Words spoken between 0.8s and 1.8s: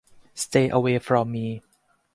from me.